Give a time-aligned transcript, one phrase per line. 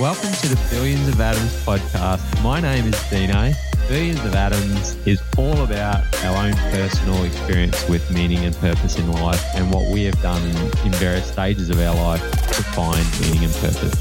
[0.00, 2.42] Welcome to the Billions of Atoms podcast.
[2.42, 3.52] My name is Dino.
[3.86, 9.12] Billions of Atoms is all about our own personal experience with meaning and purpose in
[9.12, 10.42] life and what we have done
[10.86, 13.94] in various stages of our life to find meaning and purpose.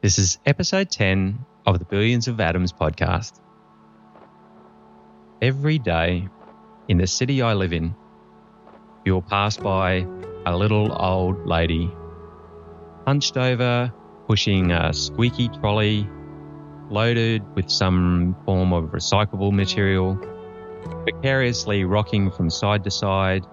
[0.00, 3.38] This is episode 10 of the Billions of Atoms podcast.
[5.42, 6.30] Every day
[6.88, 7.94] in the city I live in,
[9.04, 10.06] you'll pass by
[10.46, 11.90] a little old lady,
[13.06, 13.92] hunched over,
[14.28, 16.08] pushing a squeaky trolley
[16.88, 20.16] loaded with some form of recyclable material,
[21.02, 23.44] precariously rocking from side to side.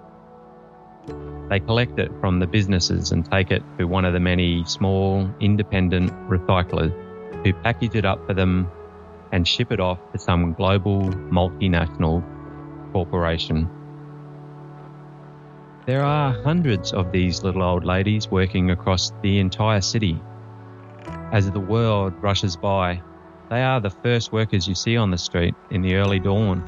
[1.49, 5.27] They collect it from the businesses and take it to one of the many small
[5.39, 6.93] independent recyclers
[7.43, 8.67] who package it up for them
[9.31, 12.23] and ship it off to some global multinational
[12.93, 13.69] corporation.
[15.85, 20.21] There are hundreds of these little old ladies working across the entire city.
[21.33, 23.01] As the world rushes by,
[23.49, 26.63] they are the first workers you see on the street in the early dawn.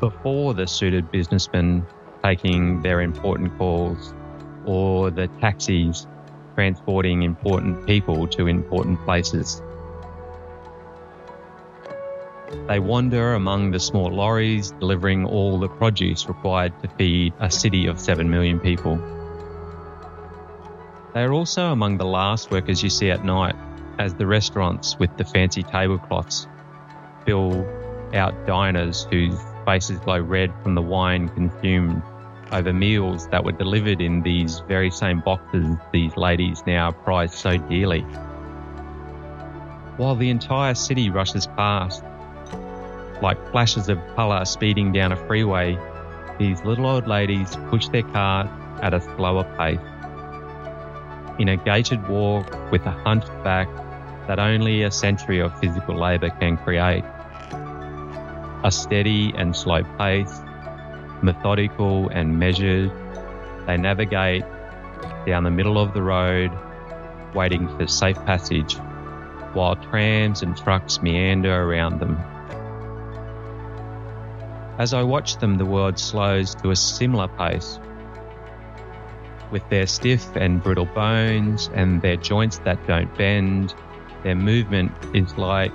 [0.00, 1.84] Before the suited businessmen
[2.24, 4.14] taking their important calls
[4.64, 6.06] or the taxis
[6.54, 9.60] transporting important people to important places.
[12.66, 17.86] They wander among the small lorries delivering all the produce required to feed a city
[17.86, 18.96] of 7 million people.
[21.14, 23.56] They are also among the last workers you see at night
[23.98, 26.46] as the restaurants with the fancy tablecloths
[27.26, 27.66] fill
[28.14, 32.02] out diners whose faces glow red from the wine consumed
[32.52, 37.56] over meals that were delivered in these very same boxes these ladies now prize so
[37.56, 38.00] dearly.
[39.98, 42.02] While the entire city rushes past,
[43.22, 45.78] like flashes of colour speeding down a freeway,
[46.38, 48.48] these little old ladies push their cart
[48.82, 49.80] at a slower pace.
[51.40, 53.68] In a gated walk with a hunched back
[54.26, 57.04] that only a century of physical labour can create.
[58.64, 60.40] A steady and slow pace,
[61.22, 62.92] methodical and measured,
[63.66, 64.44] they navigate
[65.26, 66.50] down the middle of the road,
[67.34, 68.74] waiting for safe passage,
[69.54, 72.18] while trams and trucks meander around them.
[74.78, 77.80] As I watch them, the world slows to a similar pace.
[79.50, 83.74] With their stiff and brittle bones and their joints that don't bend,
[84.22, 85.72] their movement is like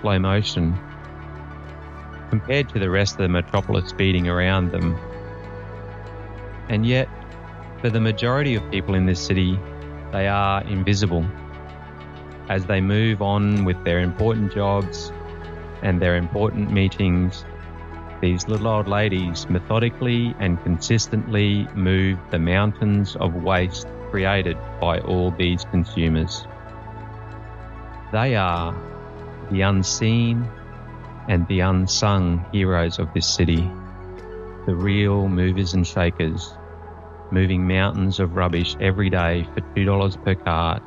[0.00, 0.78] slow motion
[2.30, 4.98] compared to the rest of the metropolis speeding around them.
[6.70, 7.10] And yet,
[7.82, 9.58] for the majority of people in this city,
[10.10, 11.26] they are invisible.
[12.48, 15.12] As they move on with their important jobs
[15.82, 17.44] and their important meetings,
[18.22, 25.32] these little old ladies methodically and consistently move the mountains of waste created by all
[25.32, 26.46] these consumers.
[28.12, 28.72] They are
[29.50, 30.48] the unseen
[31.28, 33.68] and the unsung heroes of this city,
[34.66, 36.54] the real movers and shakers,
[37.32, 40.80] moving mountains of rubbish every day for $2 per cart.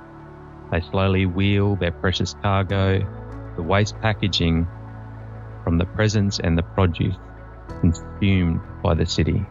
[0.72, 3.02] They slowly wheel their precious cargo,
[3.58, 4.68] the waste packaging,
[5.66, 7.18] from the presents and the produce
[7.82, 9.46] consumed by the city.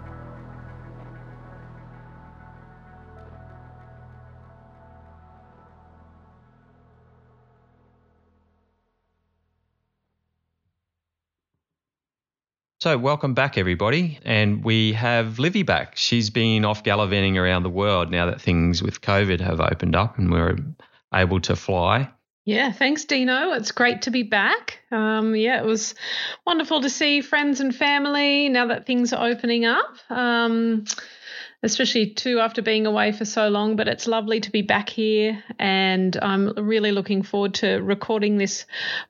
[12.84, 14.18] So, welcome back, everybody.
[14.26, 15.96] And we have Livy back.
[15.96, 20.18] She's been off gallivanting around the world now that things with COVID have opened up
[20.18, 20.58] and we're
[21.14, 22.10] able to fly.
[22.44, 23.52] Yeah, thanks, Dino.
[23.52, 24.80] It's great to be back.
[24.90, 25.94] Um, yeah, it was
[26.46, 29.96] wonderful to see friends and family now that things are opening up.
[30.10, 30.84] Um,
[31.64, 33.74] especially too after being away for so long.
[33.74, 38.66] But it's lovely to be back here, and I'm really looking forward to recording this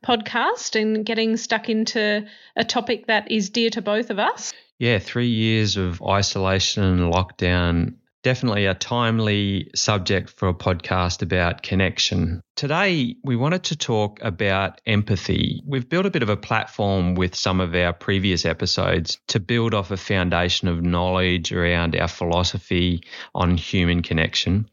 [0.07, 2.27] podcast and getting stuck into
[2.57, 4.53] a topic that is dear to both of us.
[4.79, 7.95] Yeah, three years of isolation and lockdown
[8.25, 12.41] definitely a timely subject for a podcast about connection.
[12.57, 15.63] Today, we wanted to talk about empathy.
[15.67, 19.75] We've built a bit of a platform with some of our previous episodes to build
[19.75, 23.03] off a foundation of knowledge around our philosophy
[23.35, 24.71] on human connection.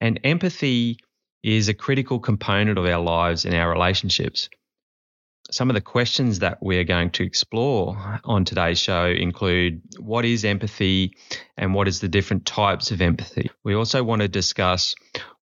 [0.00, 0.96] And empathy
[1.42, 4.48] is a critical component of our lives and our relationships
[5.50, 10.44] some of the questions that we're going to explore on today's show include what is
[10.44, 11.16] empathy
[11.56, 13.50] and what is the different types of empathy.
[13.62, 14.94] We also want to discuss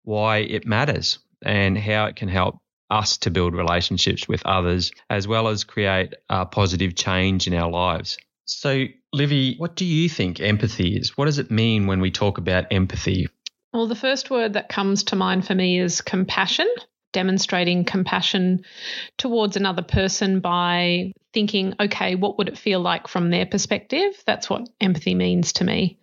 [0.02, 2.58] why it matters and how it can help
[2.90, 6.14] us to build relationships with others as well as create
[6.50, 8.18] positive change in our lives.
[8.44, 11.16] So, Livy, what do you think empathy is?
[11.16, 13.28] What does it mean when we talk about empathy?
[13.72, 16.68] Well, the first word that comes to mind for me is compassion,
[17.12, 18.64] demonstrating compassion
[19.18, 24.12] towards another person by thinking, okay, what would it feel like from their perspective?
[24.26, 25.98] That's what empathy means to me.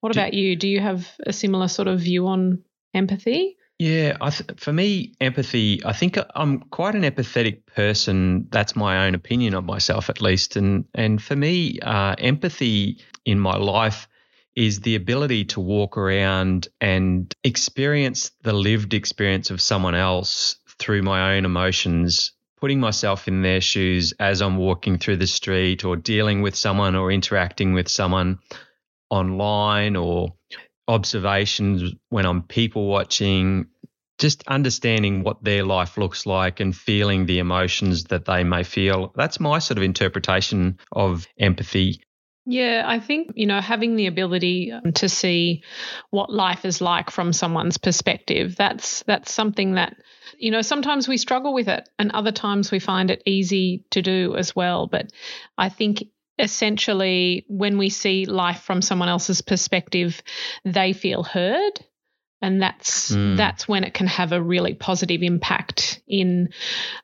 [0.00, 0.56] What do, about you?
[0.56, 2.62] Do you have a similar sort of view on
[2.92, 3.56] empathy?
[3.78, 8.46] Yeah, th- for me, empathy, I think I'm quite an empathetic person.
[8.50, 10.56] That's my own opinion of myself, at least.
[10.56, 14.06] And, and for me, uh, empathy in my life
[14.56, 21.02] is the ability to walk around and experience the lived experience of someone else through
[21.02, 25.96] my own emotions, putting myself in their shoes as I'm walking through the street or
[25.96, 28.38] dealing with someone or interacting with someone
[29.10, 30.34] online or
[30.86, 33.66] observations when I'm people watching,
[34.18, 39.12] just understanding what their life looks like and feeling the emotions that they may feel.
[39.16, 42.00] That's my sort of interpretation of empathy.
[42.46, 45.62] Yeah, I think, you know, having the ability um, to see
[46.10, 49.96] what life is like from someone's perspective, that's that's something that
[50.38, 54.02] you know, sometimes we struggle with it and other times we find it easy to
[54.02, 55.10] do as well, but
[55.56, 56.04] I think
[56.38, 60.22] essentially when we see life from someone else's perspective,
[60.64, 61.80] they feel heard
[62.42, 63.36] and that's mm.
[63.36, 66.50] that's when it can have a really positive impact in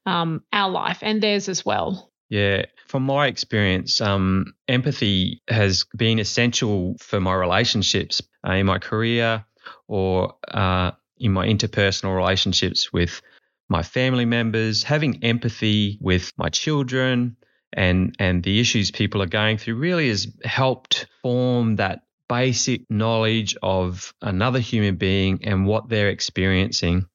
[0.04, 2.09] um, our life and theirs as well.
[2.30, 8.78] Yeah, from my experience, um, empathy has been essential for my relationships uh, in my
[8.78, 9.44] career
[9.88, 13.20] or uh, in my interpersonal relationships with
[13.68, 14.84] my family members.
[14.84, 17.36] Having empathy with my children
[17.72, 23.56] and and the issues people are going through really has helped form that basic knowledge
[23.60, 27.06] of another human being and what they're experiencing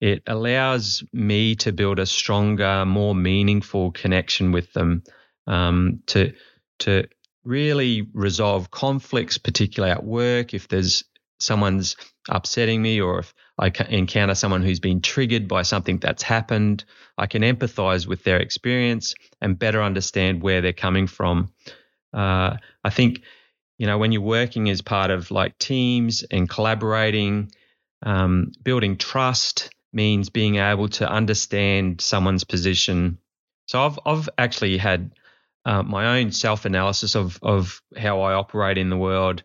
[0.00, 5.02] it allows me to build a stronger, more meaningful connection with them,
[5.46, 6.32] um, to
[6.80, 7.08] to
[7.44, 10.52] really resolve conflicts, particularly at work.
[10.52, 11.04] If there's
[11.38, 11.96] someone's
[12.28, 16.84] upsetting me, or if I encounter someone who's been triggered by something that's happened,
[17.16, 21.52] I can empathize with their experience and better understand where they're coming from.
[22.12, 23.22] Uh, I think,
[23.78, 27.50] you know, when you're working as part of like teams and collaborating,
[28.02, 33.18] um, building trust, means being able to understand someone's position.
[33.66, 35.10] So I've I've actually had
[35.64, 39.42] uh, my own self analysis of of how I operate in the world,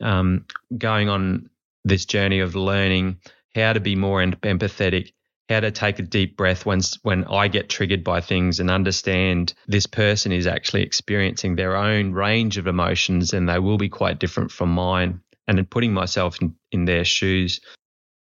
[0.00, 0.44] um,
[0.76, 1.50] going on
[1.84, 3.18] this journey of learning
[3.54, 5.12] how to be more empathetic,
[5.48, 9.54] how to take a deep breath when when I get triggered by things, and understand
[9.66, 14.20] this person is actually experiencing their own range of emotions, and they will be quite
[14.20, 15.20] different from mine.
[15.46, 17.60] And in putting myself in, in their shoes,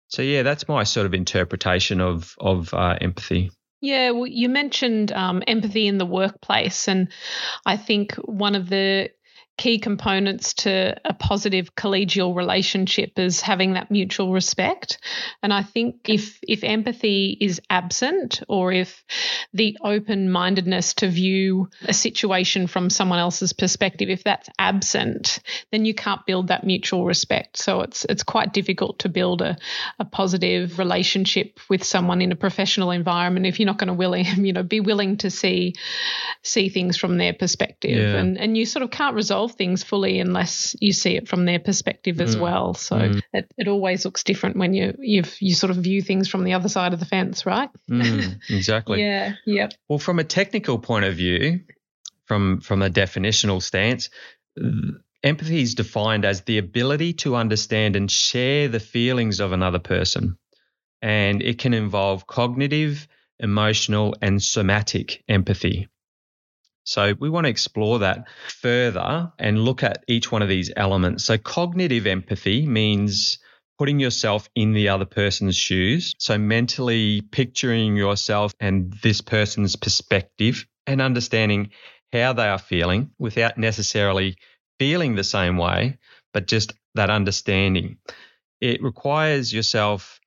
[0.08, 3.50] so yeah, that's my sort of interpretation of of uh, empathy.
[3.80, 7.08] Yeah, well, you mentioned um, empathy in the workplace, and
[7.64, 9.10] I think one of the
[9.58, 14.98] key components to a positive collegial relationship is having that mutual respect.
[15.42, 19.04] And I think if if empathy is absent or if
[19.52, 25.40] the open-mindedness to view a situation from someone else's perspective, if that's absent,
[25.72, 27.56] then you can't build that mutual respect.
[27.56, 29.58] So it's it's quite difficult to build a,
[29.98, 34.26] a positive relationship with someone in a professional environment if you're not going to willing,
[34.44, 35.74] you know, be willing to see
[36.42, 37.98] see things from their perspective.
[37.98, 38.20] Yeah.
[38.20, 41.44] And and you sort of can't resolve resolve things fully unless you see it from
[41.44, 42.40] their perspective as mm.
[42.40, 42.74] well.
[42.74, 43.22] So mm.
[43.32, 46.54] it, it always looks different when you you you sort of view things from the
[46.54, 47.70] other side of the fence, right?
[47.90, 49.02] Mm, exactly.
[49.02, 49.34] yeah.
[49.46, 49.72] Yep.
[49.88, 51.60] Well, from a technical point of view,
[52.26, 54.10] from from a definitional stance,
[55.22, 60.36] empathy is defined as the ability to understand and share the feelings of another person,
[61.02, 65.88] and it can involve cognitive, emotional, and somatic empathy.
[66.88, 71.22] So we want to explore that further and look at each one of these elements.
[71.22, 73.38] So cognitive empathy means
[73.78, 76.14] putting yourself in the other person's shoes.
[76.18, 81.72] So mentally picturing yourself and this person's perspective and understanding
[82.10, 84.38] how they are feeling without necessarily
[84.78, 85.98] feeling the same way,
[86.32, 87.98] but just that understanding.
[88.62, 90.20] It requires yourself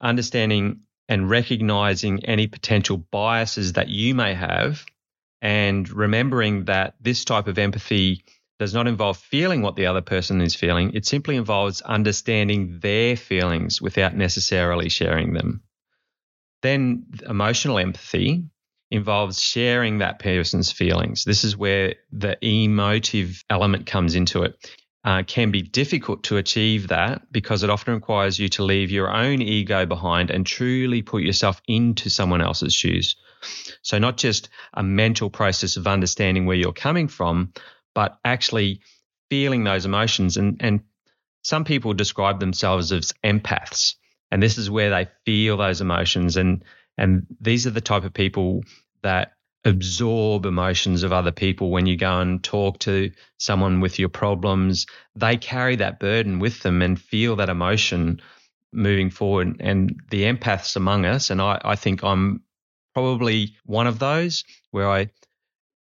[0.00, 4.86] understanding and recognizing any potential biases that you may have
[5.42, 8.24] and remembering that this type of empathy
[8.60, 10.94] does not involve feeling what the other person is feeling.
[10.94, 15.62] It simply involves understanding their feelings without necessarily sharing them.
[16.62, 18.44] Then emotional empathy
[18.92, 21.24] involves sharing that person's feelings.
[21.24, 24.54] This is where the emotive element comes into it.
[25.04, 29.10] Uh, can be difficult to achieve that because it often requires you to leave your
[29.10, 33.16] own ego behind and truly put yourself into someone else's shoes.
[33.82, 37.52] So, not just a mental process of understanding where you're coming from,
[37.94, 38.80] but actually
[39.30, 40.36] feeling those emotions.
[40.36, 40.80] And, and
[41.42, 43.94] some people describe themselves as empaths.
[44.30, 46.36] And this is where they feel those emotions.
[46.36, 46.64] And,
[46.96, 48.62] and these are the type of people
[49.02, 49.32] that
[49.64, 54.86] absorb emotions of other people when you go and talk to someone with your problems.
[55.14, 58.20] They carry that burden with them and feel that emotion
[58.72, 59.56] moving forward.
[59.60, 62.42] And the empaths among us, and I, I think I'm
[62.94, 65.10] probably one of those where I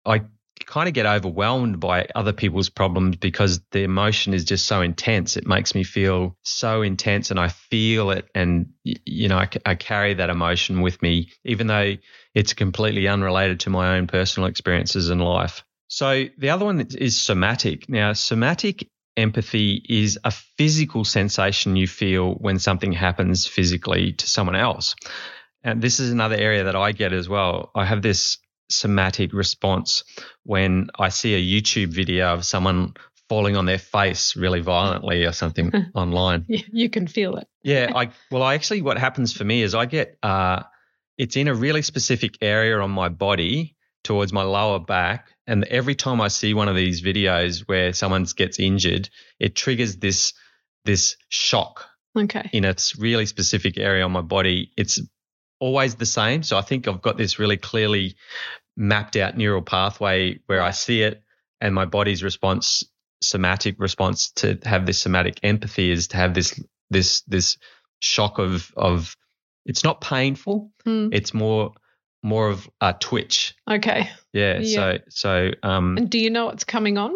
[0.07, 0.23] I
[0.67, 5.37] kind of get overwhelmed by other people's problems because the emotion is just so intense.
[5.37, 8.29] It makes me feel so intense and I feel it.
[8.35, 11.95] And, you know, I, I, carry that emotion with me, even though
[12.35, 15.65] it's completely unrelated to my own personal experiences in life.
[15.89, 17.89] So the other one is somatic.
[17.89, 24.57] Now, somatic empathy is a physical sensation you feel when something happens physically to someone
[24.57, 24.97] else.
[25.65, 27.71] And this is another area that I get as well.
[27.75, 28.39] I have this
[28.71, 30.05] somatic response
[30.45, 32.95] when I see a YouTube video of someone
[33.29, 36.45] falling on their face really violently or something online.
[36.49, 37.49] You can feel it.
[37.63, 40.63] yeah, I well, I actually what happens for me is I get uh,
[41.17, 45.95] it's in a really specific area on my body towards my lower back, and every
[45.95, 50.35] time I see one of these videos where someone gets injured, it triggers this
[50.85, 51.87] this shock.
[52.17, 52.49] Okay.
[52.53, 55.01] In a really specific area on my body, it's
[55.65, 56.43] always the same.
[56.43, 58.17] So I think I've got this really clearly
[58.77, 61.23] mapped out neural pathway where I see it
[61.59, 62.85] and my body's response,
[63.23, 67.57] somatic response to have this somatic empathy is to have this this this
[68.01, 69.17] shock of of
[69.65, 70.71] it's not painful.
[70.87, 71.15] Mm.
[71.15, 71.73] It's more
[72.23, 73.55] more of a twitch.
[73.69, 74.11] Okay.
[74.35, 74.59] Yeah.
[74.59, 74.75] yeah.
[74.75, 75.97] So so um.
[75.97, 77.15] And do you know what's coming on?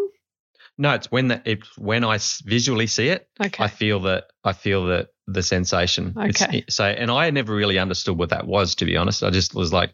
[0.79, 3.29] No, it's when that it's when I visually see it.
[3.45, 3.63] Okay.
[3.63, 6.15] I feel that I feel that the sensation.
[6.17, 6.65] Okay.
[6.67, 9.23] It's, so, and I never really understood what that was, to be honest.
[9.23, 9.93] I just was like,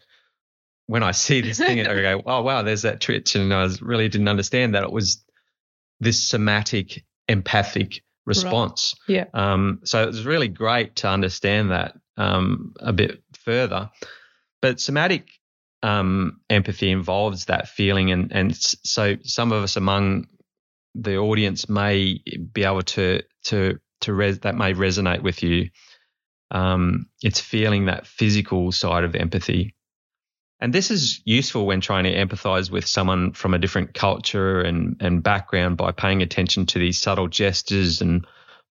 [0.87, 3.35] when I see this thing, I go, oh, wow, there's that twitch.
[3.35, 5.25] And I was, really didn't understand that it was
[6.01, 8.95] this somatic, empathic response.
[9.09, 9.17] Right.
[9.17, 9.25] Yeah.
[9.35, 13.91] Um, so it was really great to understand that um, a bit further.
[14.63, 15.29] But somatic
[15.83, 18.13] um, empathy involves that feeling.
[18.13, 20.29] And, and so some of us among
[20.95, 22.21] the audience may
[22.53, 25.71] be able to, to to res- that may resonate with you.
[26.51, 29.75] Um, it's feeling that physical side of empathy.
[30.61, 34.97] And this is useful when trying to empathize with someone from a different culture and,
[35.01, 38.25] and background by paying attention to these subtle gestures and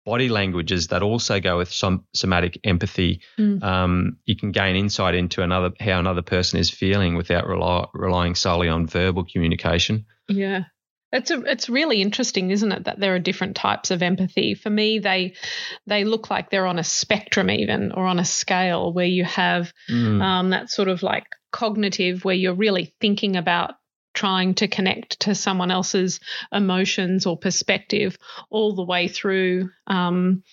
[0.05, 3.21] body languages that also go with some somatic empathy.
[3.37, 3.63] Mm.
[3.63, 8.35] Um, you can gain insight into another how another person is feeling without rely, relying
[8.35, 10.05] solely on verbal communication.
[10.27, 10.63] Yeah.
[11.11, 14.53] It's a, it's really interesting, isn't it, that there are different types of empathy.
[14.53, 15.35] For me, they
[15.87, 19.73] they look like they're on a spectrum, even or on a scale where you have
[19.89, 20.21] mm.
[20.21, 23.71] um, that sort of like cognitive, where you're really thinking about
[24.19, 26.19] trying to connect to someone else's
[26.51, 28.17] emotions or perspective
[28.49, 30.43] all the way through um,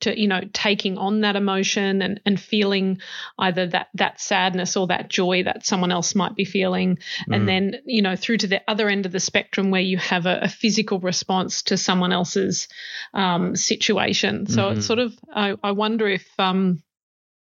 [0.00, 2.98] to you know taking on that emotion and, and feeling
[3.38, 6.96] either that that sadness or that joy that someone else might be feeling
[7.30, 7.36] mm.
[7.36, 10.26] and then you know through to the other end of the spectrum where you have
[10.26, 12.66] a, a physical response to someone else's
[13.14, 14.78] um, situation so mm-hmm.
[14.78, 16.82] it's sort of I, I wonder if um,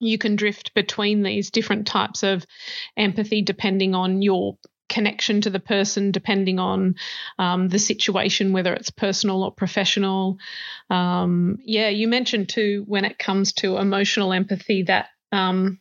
[0.02, 2.46] you can drift between these different types of
[2.98, 4.58] empathy depending on your
[4.90, 6.96] connection to the person depending on
[7.38, 10.38] um, the situation, whether it's personal or professional.
[10.90, 15.08] Um, yeah, you mentioned too when it comes to emotional empathy that.
[15.32, 15.80] Um,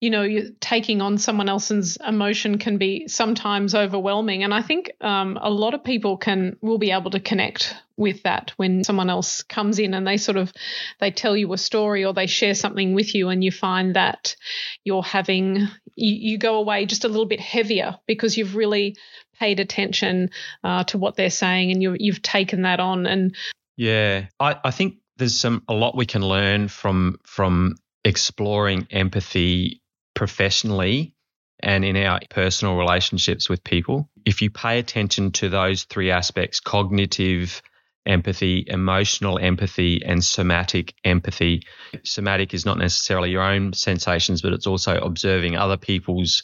[0.00, 4.90] you know, you taking on someone else's emotion can be sometimes overwhelming, and I think
[5.00, 9.08] um, a lot of people can will be able to connect with that when someone
[9.08, 10.52] else comes in and they sort of
[11.00, 14.36] they tell you a story or they share something with you, and you find that
[14.84, 18.96] you're having you, you go away just a little bit heavier because you've really
[19.38, 20.30] paid attention
[20.62, 23.06] uh, to what they're saying and you, you've taken that on.
[23.06, 23.34] And
[23.76, 29.80] yeah, I, I think there's some a lot we can learn from from exploring empathy
[30.14, 31.14] professionally
[31.60, 34.08] and in our personal relationships with people.
[34.24, 37.62] If you pay attention to those three aspects cognitive,
[38.06, 41.62] empathy, emotional empathy, and somatic empathy.
[42.02, 46.42] Somatic is not necessarily your own sensations, but it's also observing other people's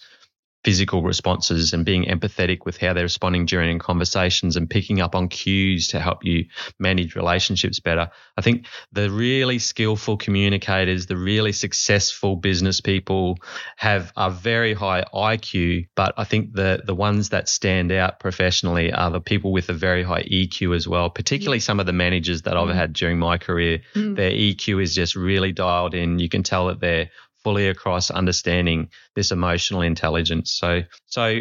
[0.62, 5.28] physical responses and being empathetic with how they're responding during conversations and picking up on
[5.28, 6.44] cues to help you
[6.78, 8.10] manage relationships better.
[8.36, 13.38] I think the really skillful communicators, the really successful business people
[13.76, 18.92] have a very high IQ, but I think the the ones that stand out professionally
[18.92, 22.42] are the people with a very high EQ as well, particularly some of the managers
[22.42, 22.74] that I've mm.
[22.74, 23.80] had during my career.
[23.94, 24.16] Mm.
[24.16, 26.18] Their EQ is just really dialed in.
[26.18, 27.10] You can tell that they're
[27.42, 30.52] fully across understanding this emotional intelligence.
[30.52, 31.40] So, so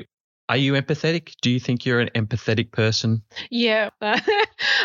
[0.50, 1.36] are you empathetic?
[1.42, 3.22] Do you think you're an empathetic person?
[3.52, 3.92] Yeah,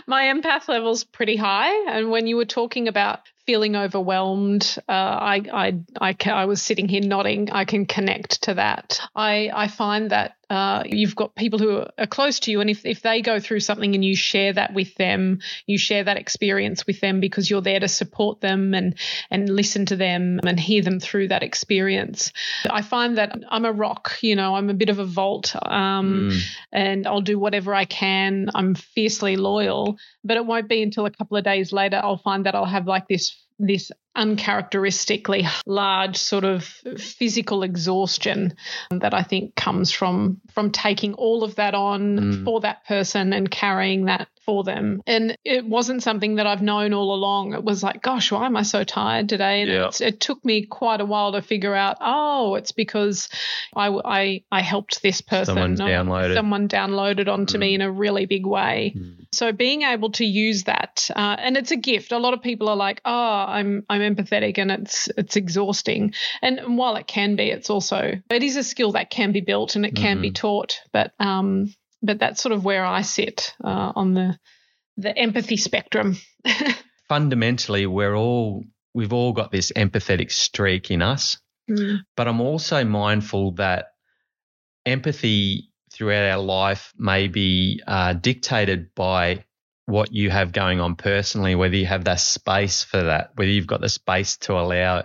[0.06, 1.90] my empath level's pretty high.
[1.90, 6.86] And when you were talking about feeling overwhelmed, uh, I, I, I, I was sitting
[6.86, 7.50] here nodding.
[7.50, 9.00] I can connect to that.
[9.14, 12.86] I, I find that uh, you've got people who are close to you, and if,
[12.86, 16.86] if they go through something and you share that with them, you share that experience
[16.86, 18.94] with them because you're there to support them and
[19.32, 22.32] and listen to them and hear them through that experience.
[22.70, 26.30] I find that I'm a rock, you know, I'm a bit of a vault, um,
[26.30, 26.40] mm.
[26.70, 28.48] and I'll do whatever I can.
[28.54, 32.46] I'm fiercely loyal, but it won't be until a couple of days later I'll find
[32.46, 38.54] that I'll have like this this uncharacteristically large sort of physical exhaustion
[38.90, 42.44] that I think comes from from taking all of that on mm.
[42.44, 45.02] for that person and carrying that for them.
[45.06, 47.54] And it wasn't something that I've known all along.
[47.54, 49.62] It was like, gosh, why am I so tired today?
[49.62, 49.90] And yeah.
[50.00, 53.28] it took me quite a while to figure out, oh, it's because
[53.74, 55.56] I, I, I helped this person.
[55.56, 56.34] Someone downloaded.
[56.34, 57.60] Someone downloaded onto mm.
[57.60, 58.94] me in a really big way.
[58.96, 59.26] Mm.
[59.32, 62.12] So being able to use that, uh, and it's a gift.
[62.12, 63.10] A lot of people are like, oh,
[63.48, 66.14] I'm, I'm empathetic and it's, it's exhausting.
[66.42, 69.76] And while it can be, it's also, it is a skill that can be built
[69.76, 70.22] and it can mm-hmm.
[70.22, 70.80] be taught.
[70.92, 74.38] But, um, but that's sort of where I sit uh, on the
[74.96, 76.16] the empathy spectrum.
[77.08, 81.98] Fundamentally, we're all we've all got this empathetic streak in us, mm.
[82.16, 83.86] but I'm also mindful that
[84.86, 89.44] empathy throughout our life may be uh, dictated by
[89.86, 93.66] what you have going on personally, whether you have that space for that, whether you've
[93.66, 95.04] got the space to allow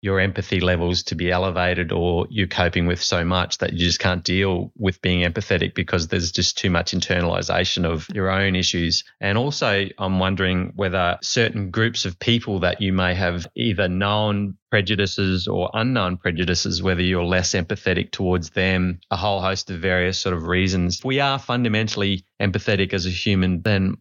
[0.00, 3.98] your empathy levels to be elevated or you're coping with so much that you just
[3.98, 9.02] can't deal with being empathetic because there's just too much internalization of your own issues.
[9.20, 14.56] And also, I'm wondering whether certain groups of people that you may have either known
[14.70, 20.18] prejudices or unknown prejudices, whether you're less empathetic towards them, a whole host of various
[20.18, 20.98] sort of reasons.
[20.98, 23.96] If we are fundamentally empathetic as a human, then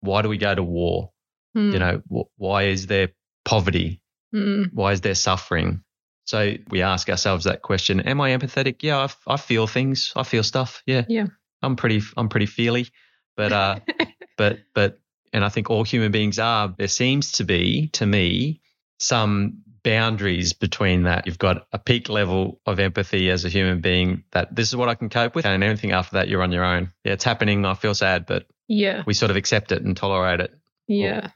[0.00, 1.12] why do we go to war?
[1.54, 1.72] Hmm.
[1.72, 2.02] You know,
[2.36, 3.10] why is there
[3.44, 4.00] poverty?
[4.34, 4.70] Mm.
[4.72, 5.82] Why is there suffering?
[6.26, 8.82] So we ask ourselves that question: Am I empathetic?
[8.82, 10.12] Yeah, I, I feel things.
[10.16, 10.82] I feel stuff.
[10.86, 11.26] Yeah, yeah.
[11.62, 12.02] I'm pretty.
[12.16, 12.88] I'm pretty feely,
[13.36, 13.78] but uh,
[14.36, 14.98] but but,
[15.32, 16.74] and I think all human beings are.
[16.76, 18.60] There seems to be, to me,
[18.98, 21.26] some boundaries between that.
[21.26, 24.88] You've got a peak level of empathy as a human being that this is what
[24.88, 26.92] I can cope with, and anything after that, you're on your own.
[27.04, 27.64] Yeah, it's happening.
[27.64, 30.54] I feel sad, but yeah, we sort of accept it and tolerate it.
[30.86, 31.26] Yeah.
[31.26, 31.32] Or,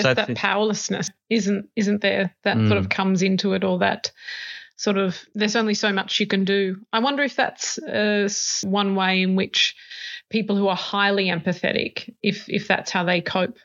[0.00, 2.68] so that powerlessness isn't isn't there that mm.
[2.68, 2.90] sort of mm.
[2.90, 4.10] comes into it or that
[4.76, 8.28] sort of there's only so much you can do i wonder if that's uh,
[8.64, 9.76] one way in which
[10.30, 13.58] people who are highly empathetic if if that's how they cope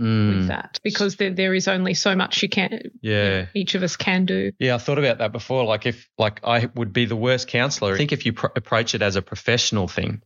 [0.00, 0.36] mm.
[0.36, 3.94] with that because there, there is only so much you can yeah each of us
[3.94, 7.16] can do yeah i thought about that before like if like i would be the
[7.16, 10.20] worst counselor i think if you pr- approach it as a professional thing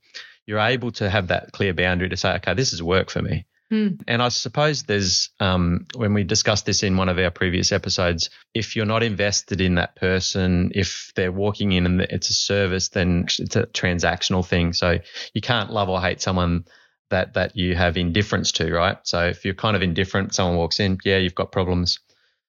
[0.47, 3.47] you're able to have that clear boundary to say okay this is work for me
[3.73, 4.03] Mm.
[4.07, 8.29] And I suppose there's, um, when we discussed this in one of our previous episodes,
[8.53, 12.91] if you're not invested in that person, if they're walking in and it's a service,
[12.91, 14.75] then it's a transactional thing.
[14.75, 14.99] So
[15.33, 16.67] you can't love or hate someone
[17.09, 18.99] that that you have indifference to, right?
[19.05, 21.99] So if you're kind of indifferent, someone walks in, yeah, you've got problems.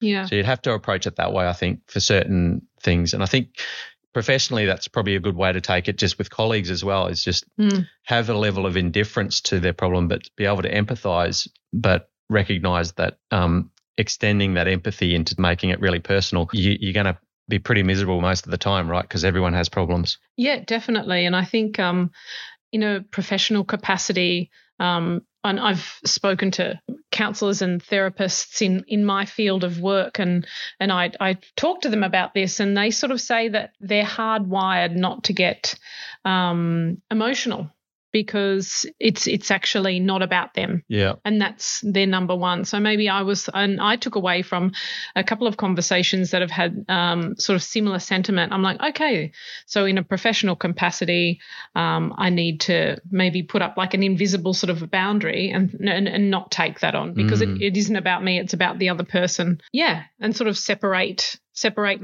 [0.02, 0.26] Yeah.
[0.26, 3.14] So you'd have to approach it that way, I think, for certain things.
[3.14, 3.60] And I think
[4.14, 7.24] professionally, that's probably a good way to take it just with colleagues as well, is
[7.24, 7.88] just mm.
[8.04, 12.94] have a level of indifference to their problem, but be able to empathize, but recognize
[12.94, 17.18] that um, extending that empathy into making it really personal, you, you're going to
[17.50, 19.04] be pretty miserable most of the time, right?
[19.04, 20.18] Because everyone has problems.
[20.38, 21.26] Yeah, definitely.
[21.26, 22.12] And I think um,
[22.72, 24.50] in a professional capacity,
[24.80, 26.80] um, and I've spoken to
[27.12, 30.48] counselors and therapists in, in my field of work, and
[30.80, 34.04] and I I talk to them about this, and they sort of say that they're
[34.04, 35.76] hardwired not to get
[36.26, 37.70] um, emotional
[38.14, 40.84] because it's it's actually not about them.
[40.88, 41.16] Yeah.
[41.26, 42.64] And that's their number one.
[42.64, 44.72] So maybe I was and I took away from
[45.16, 48.54] a couple of conversations that have had um, sort of similar sentiment.
[48.54, 49.34] I'm like, okay,
[49.66, 51.42] so in a professional capacity,
[51.76, 55.74] um, I need to maybe put up like an invisible sort of a boundary and
[55.74, 57.56] and, and not take that on because mm.
[57.56, 59.60] it, it isn't about me, it's about the other person.
[59.74, 60.04] Yeah.
[60.20, 62.02] And sort of separate separate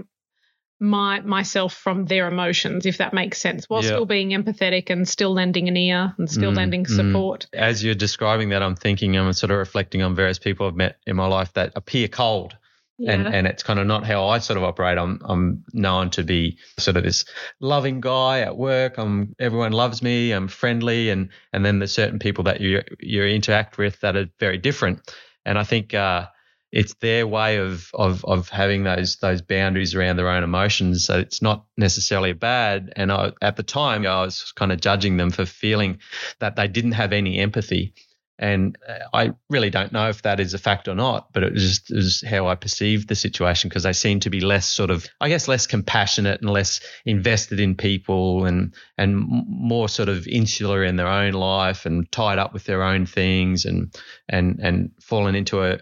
[0.79, 3.89] my myself from their emotions, if that makes sense, while yep.
[3.89, 6.95] still being empathetic and still lending an ear and still mm, lending mm.
[6.95, 7.47] support.
[7.53, 7.59] Mm.
[7.59, 10.97] As you're describing that, I'm thinking I'm sort of reflecting on various people I've met
[11.05, 12.55] in my life that appear cold.
[12.97, 13.13] Yeah.
[13.13, 14.97] And and it's kind of not how I sort of operate.
[14.97, 17.23] I'm I'm known to be sort of this
[17.61, 18.97] loving guy at work.
[18.97, 20.31] I'm everyone loves me.
[20.31, 24.29] I'm friendly, and and then there's certain people that you you interact with that are
[24.39, 25.13] very different.
[25.45, 26.27] And I think uh,
[26.71, 31.05] it's their way of of of having those those boundaries around their own emotions.
[31.05, 32.93] So it's not necessarily bad.
[32.95, 35.99] And I, at the time, I was kind of judging them for feeling
[36.39, 37.93] that they didn't have any empathy.
[38.41, 41.51] And uh, I really don't know if that is a fact or not, but it
[41.51, 44.65] was just it was how I perceived the situation because they seem to be less
[44.65, 50.08] sort of, I guess, less compassionate and less invested in people and and more sort
[50.08, 53.93] of insular in their own life and tied up with their own things and
[54.29, 55.79] and and fallen into a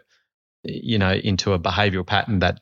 [0.67, 2.60] you know into a behavioral pattern that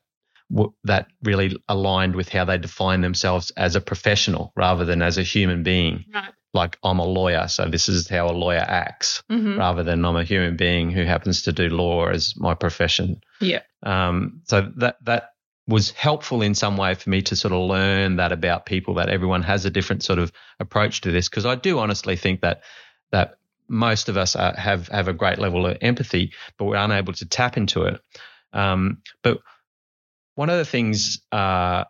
[0.84, 5.24] that really aligned with how they define themselves as a professional rather than as a
[5.24, 6.06] human being.
[6.13, 9.60] Right like I'm a lawyer, so this is how a lawyer acts, mm-hmm.
[9.60, 13.22] rather than I'm a human being who happens to do law as my profession.
[13.41, 13.62] Yeah.
[13.84, 15.32] Um, so that that
[15.68, 19.10] was helpful in some way for me to sort of learn that about people that
[19.10, 22.62] everyone has a different sort of approach to this because I do honestly think that
[23.12, 27.13] that most of us are, have have a great level of empathy, but we're unable
[27.13, 28.01] to tap into it.
[28.54, 29.39] Um, but
[30.36, 31.86] one of the things uh,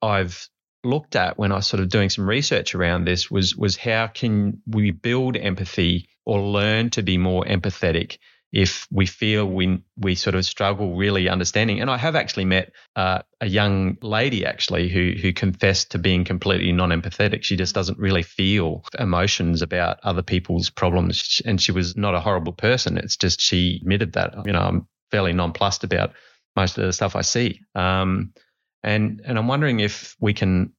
[0.00, 0.48] I've
[0.84, 4.08] looked at when I was sort of doing some research around this was was how
[4.08, 8.18] can we build empathy or learn to be more empathetic
[8.52, 11.80] if we feel we we sort of struggle really understanding.
[11.80, 16.24] And I have actually met uh, a young lady actually who who confessed to being
[16.24, 17.42] completely non-empathetic.
[17.42, 22.20] She just doesn't really feel emotions about other people's problems, and she was not a
[22.20, 22.98] horrible person.
[22.98, 24.34] It's just she admitted that.
[24.44, 26.12] You know, I'm fairly nonplussed about
[26.54, 27.60] most of the stuff I see.
[27.74, 28.34] Um,
[28.82, 30.74] and and I'm wondering if we can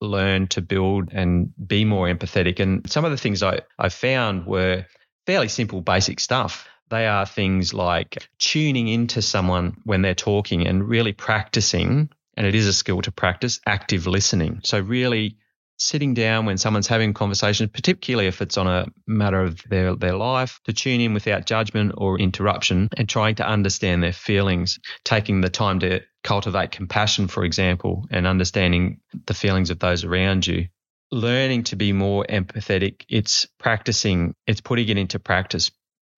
[0.00, 2.60] learn to build and be more empathetic.
[2.60, 4.84] And some of the things I, I found were
[5.26, 6.68] fairly simple, basic stuff.
[6.88, 12.54] They are things like tuning into someone when they're talking and really practicing, and it
[12.54, 14.60] is a skill to practice, active listening.
[14.64, 15.36] So, really
[15.78, 19.94] sitting down when someone's having a conversation, particularly if it's on a matter of their,
[19.94, 24.78] their life, to tune in without judgment or interruption and trying to understand their feelings,
[25.04, 30.46] taking the time to cultivate compassion, for example, and understanding the feelings of those around
[30.46, 30.66] you.
[31.12, 35.70] Learning to be more empathetic, it's practicing, it's putting it into practice.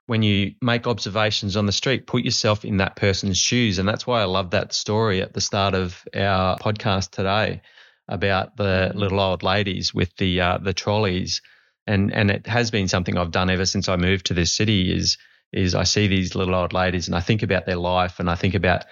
[0.08, 3.78] When you make observations on the street, put yourself in that person's shoes.
[3.78, 7.60] And that's why I love that story at the start of our podcast today
[8.08, 11.42] about the little old ladies with the uh, the trolleys,
[11.86, 14.90] and and it has been something I've done ever since I moved to this city.
[14.90, 15.18] Is
[15.52, 18.34] is I see these little old ladies and I think about their life and I
[18.34, 18.86] think about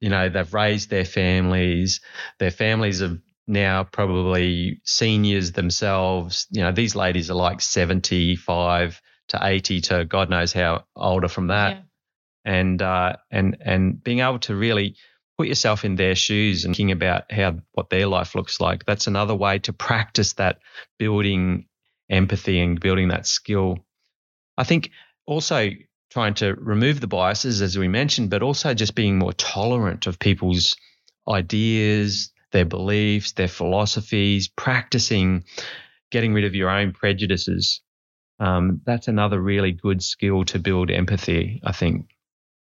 [0.00, 2.00] you know they've raised their families,
[2.38, 6.46] their families have now probably seniors themselves.
[6.50, 11.28] You know these ladies are like seventy five to eighty to God knows how older
[11.28, 11.76] from that.
[11.76, 11.82] Yeah.
[12.46, 14.96] And uh, and and being able to really
[15.38, 18.84] put yourself in their shoes and thinking about how what their life looks like.
[18.84, 20.58] That's another way to practice that
[20.98, 21.66] building
[22.10, 23.78] empathy and building that skill.
[24.56, 24.90] I think
[25.26, 25.70] also
[26.10, 30.18] trying to remove the biases, as we mentioned, but also just being more tolerant of
[30.18, 30.76] people's
[31.28, 35.44] ideas, their beliefs, their philosophies, practicing
[36.10, 37.80] getting rid of your own prejudices.
[38.40, 42.08] Um, that's another really good skill to build empathy, I think.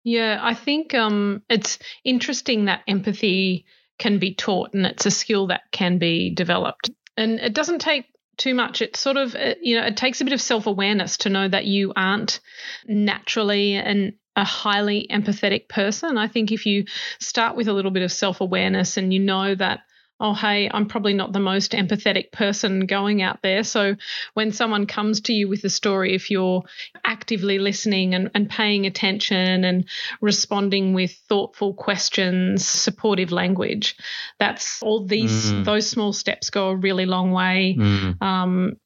[0.03, 3.65] Yeah, I think um, it's interesting that empathy
[3.97, 6.89] can be taught and it's a skill that can be developed.
[7.15, 8.05] And it doesn't take
[8.37, 8.81] too much.
[8.81, 11.47] It sort of, uh, you know, it takes a bit of self awareness to know
[11.47, 12.39] that you aren't
[12.85, 16.17] naturally an a highly empathetic person.
[16.17, 16.85] I think if you
[17.19, 19.81] start with a little bit of self awareness and you know that
[20.19, 23.63] oh, hey, I'm probably not the most empathetic person going out there.
[23.63, 23.95] So
[24.33, 26.63] when someone comes to you with a story, if you're
[27.03, 29.87] actively listening and, and paying attention and
[30.21, 33.95] responding with thoughtful questions, supportive language,
[34.39, 35.65] that's all these, mm.
[35.65, 38.21] those small steps go a really long way mm.
[38.21, 38.77] um,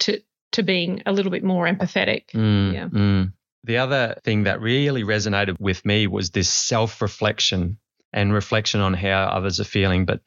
[0.00, 0.20] to,
[0.52, 2.30] to being a little bit more empathetic.
[2.34, 2.72] Mm.
[2.72, 2.88] Yeah.
[2.88, 3.32] Mm.
[3.64, 7.78] The other thing that really resonated with me was this self reflection
[8.12, 10.06] and reflection on how others are feeling.
[10.06, 10.20] But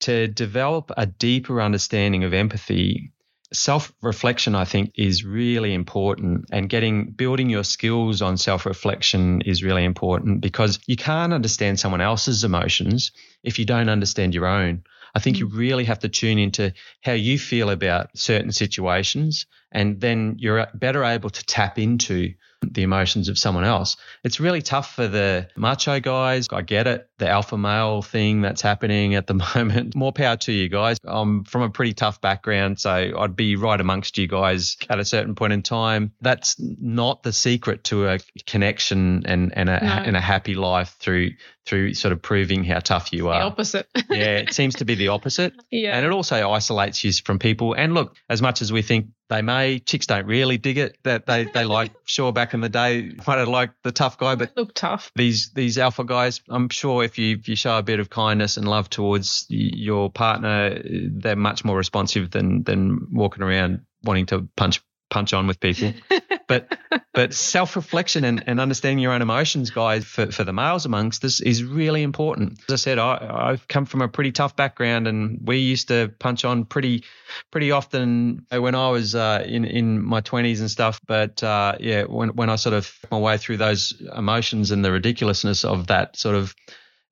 [0.00, 3.12] to develop a deeper understanding of empathy,
[3.52, 6.46] self reflection, I think, is really important.
[6.52, 11.80] And getting building your skills on self reflection is really important because you can't understand
[11.80, 14.84] someone else's emotions if you don't understand your own.
[15.14, 15.56] I think you mm.
[15.56, 21.04] really have to tune into how you feel about certain situations, and then you're better
[21.04, 22.32] able to tap into
[22.72, 23.96] the emotions of someone else.
[24.22, 26.48] It's really tough for the macho guys.
[26.50, 29.94] I get it, the alpha male thing that's happening at the moment.
[29.94, 30.98] More power to you guys.
[31.04, 35.04] I'm from a pretty tough background, so I'd be right amongst you guys at a
[35.04, 36.12] certain point in time.
[36.20, 39.90] That's not the secret to a connection and and a no.
[39.90, 41.32] and a happy life through
[41.66, 43.40] through sort of proving how tough you are.
[43.40, 43.88] The opposite.
[44.10, 45.52] yeah, it seems to be the opposite.
[45.70, 45.96] Yeah.
[45.96, 47.72] And it also isolates you from people.
[47.72, 49.78] And look, as much as we think they may.
[49.78, 50.98] Chicks don't really dig it.
[51.02, 54.34] That they, they like sure back in the day might have liked the tough guy,
[54.34, 55.10] but Look tough.
[55.14, 58.56] these these alpha guys, I'm sure if you if you show a bit of kindness
[58.56, 64.48] and love towards your partner, they're much more responsive than than walking around wanting to
[64.56, 65.92] punch punch on with people.
[66.46, 66.78] but
[67.14, 71.24] but self reflection and, and understanding your own emotions, guys, for, for the males amongst
[71.24, 72.60] us is really important.
[72.68, 76.12] As I said, I, I've come from a pretty tough background, and we used to
[76.18, 77.04] punch on pretty
[77.50, 81.00] pretty often when I was uh, in in my twenties and stuff.
[81.06, 84.92] But uh, yeah, when when I sort of my way through those emotions and the
[84.92, 86.54] ridiculousness of that sort of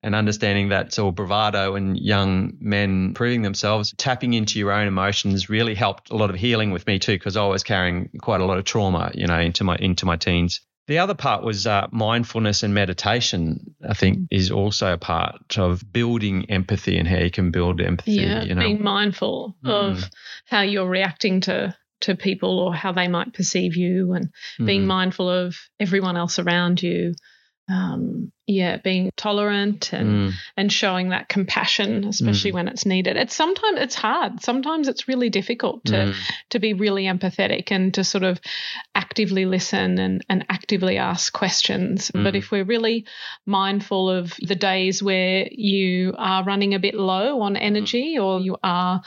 [0.03, 4.87] and understanding that it's all bravado and young men proving themselves, tapping into your own
[4.87, 8.41] emotions really helped a lot of healing with me too, because I was carrying quite
[8.41, 10.61] a lot of trauma, you know, into my into my teens.
[10.87, 13.75] The other part was uh, mindfulness and meditation.
[13.89, 18.11] I think is also a part of building empathy and how you can build empathy.
[18.11, 19.91] Yeah, you know, being mindful Mm.
[19.93, 20.09] of
[20.45, 24.87] how you're reacting to to people or how they might perceive you, and being Mm.
[24.87, 27.13] mindful of everyone else around you.
[27.69, 30.33] Um, yeah, being tolerant and Mm.
[30.57, 33.15] and showing that compassion, especially when it's needed.
[33.15, 34.41] It's sometimes it's hard.
[34.43, 36.13] Sometimes it's really difficult to Mm.
[36.49, 38.41] to be really empathetic and to sort of
[38.95, 42.11] actively listen and, and actively ask questions.
[42.13, 42.37] But Mm.
[42.39, 43.05] if we're really
[43.45, 48.57] mindful of the days where you are running a bit low on energy or you
[48.61, 49.01] are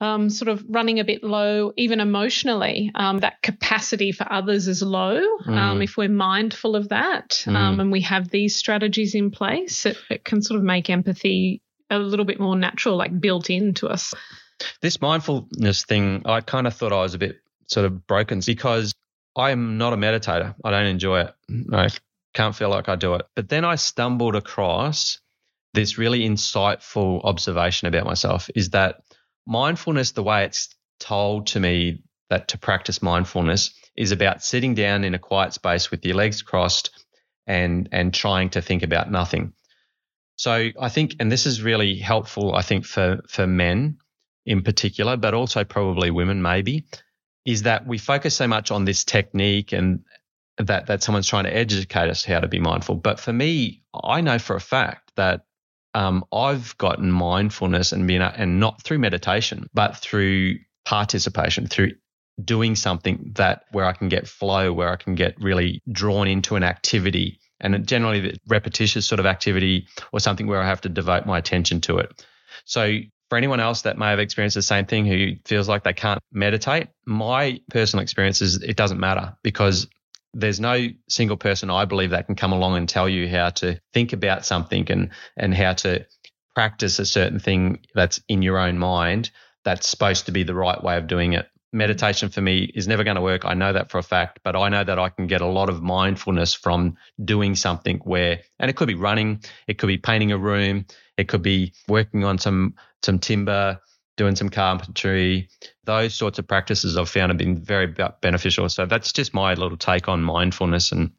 [0.00, 4.82] um, sort of running a bit low, even emotionally, um, that capacity for others is
[4.82, 5.16] low.
[5.46, 5.84] Um, Mm.
[5.84, 7.80] if we're mindful of that um, Mm.
[7.80, 11.98] and we have these strategies in place, it, it can sort of make empathy a
[11.98, 14.14] little bit more natural, like built into us.
[14.82, 18.92] This mindfulness thing, I kind of thought I was a bit sort of broken because
[19.36, 20.54] I'm not a meditator.
[20.64, 21.34] I don't enjoy it.
[21.72, 21.88] I
[22.34, 23.22] can't feel like I do it.
[23.34, 25.20] But then I stumbled across
[25.74, 29.02] this really insightful observation about myself is that
[29.48, 30.68] mindfulness, the way it's
[31.00, 35.90] told to me that to practice mindfulness is about sitting down in a quiet space
[35.90, 36.90] with your legs crossed
[37.46, 39.54] and and trying to think about nothing.
[40.36, 43.98] So I think, and this is really helpful, I think, for for men
[44.46, 46.84] in particular, but also probably women maybe,
[47.44, 50.04] is that we focus so much on this technique and
[50.58, 52.96] that that someone's trying to educate us how to be mindful.
[52.96, 55.46] But for me, I know for a fact that
[55.98, 61.90] um, I've gotten mindfulness and being and not through meditation, but through participation, through
[62.42, 66.54] doing something that where I can get flow, where I can get really drawn into
[66.54, 70.88] an activity, and generally the repetitious sort of activity or something where I have to
[70.88, 72.24] devote my attention to it.
[72.64, 75.94] So for anyone else that may have experienced the same thing who feels like they
[75.94, 79.88] can't meditate, my personal experience is it doesn't matter because
[80.34, 83.80] there's no single person I believe that can come along and tell you how to
[83.92, 86.06] think about something and and how to
[86.54, 89.30] practice a certain thing that's in your own mind
[89.64, 91.46] that's supposed to be the right way of doing it.
[91.72, 93.44] Meditation for me is never going to work.
[93.44, 95.68] I know that for a fact, but I know that I can get a lot
[95.68, 100.32] of mindfulness from doing something where, and it could be running, it could be painting
[100.32, 100.86] a room,
[101.18, 103.80] it could be working on some some timber,
[104.18, 105.48] doing some carpentry.
[105.84, 107.86] Those sorts of practices I've found have been very
[108.20, 108.68] beneficial.
[108.68, 110.92] So that's just my little take on mindfulness.
[110.92, 111.12] And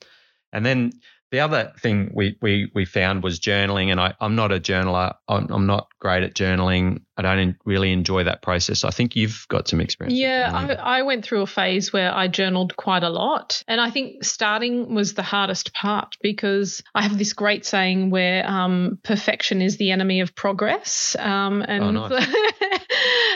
[0.53, 0.91] and then
[1.31, 3.89] the other thing we we we found was journaling.
[3.91, 5.15] And I, I'm not a journaler.
[5.27, 7.01] I'm, I'm not great at journaling.
[7.17, 8.83] I don't really enjoy that process.
[8.83, 10.17] I think you've got some experience.
[10.17, 10.49] Yeah.
[10.53, 13.61] I, I went through a phase where I journaled quite a lot.
[13.67, 18.49] And I think starting was the hardest part because I have this great saying where
[18.49, 21.15] um, perfection is the enemy of progress.
[21.19, 22.27] Um, and Oh, nice.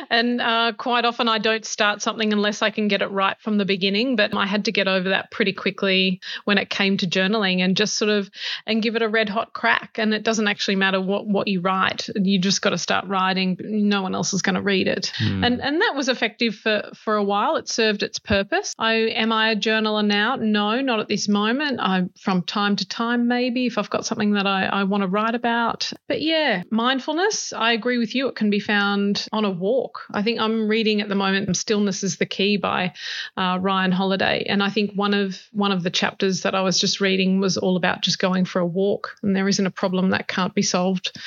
[0.10, 3.58] and uh, quite often I don't start something unless I can get it right from
[3.58, 4.16] the beginning.
[4.16, 7.78] But I had to get over that pretty quickly when it came to journaling and
[7.78, 8.30] just sort of
[8.66, 9.98] and give it a red hot crack.
[9.98, 12.10] And it doesn't actually matter what, what you write.
[12.16, 13.58] You just got to start writing.
[13.60, 15.12] No one else is going to read it.
[15.18, 15.44] Hmm.
[15.44, 17.56] And and that was effective for for a while.
[17.56, 18.74] It served its purpose.
[18.78, 20.36] I am I a journaler now?
[20.36, 21.80] No, not at this moment.
[21.80, 25.08] I from time to time maybe if I've got something that I, I want to
[25.08, 25.92] write about.
[26.08, 28.28] But yeah, mindfulness, I agree with you.
[28.28, 30.02] It can be found on a walk.
[30.12, 32.94] I think I'm reading at the moment Stillness is the Key by
[33.38, 34.46] uh, Ryan Holiday.
[34.48, 37.58] And I think one of one of the chapters that I was just reading was
[37.58, 39.16] all about just going for a walk.
[39.24, 41.18] And there isn't a problem that can't be solved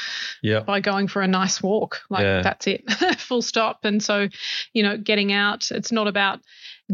[0.42, 0.60] yeah.
[0.60, 2.02] by going for a nice walk.
[2.10, 2.42] Like Yeah.
[2.42, 3.84] that's it, full stop.
[3.84, 4.28] And so,
[4.72, 6.40] you know, getting out, it's not about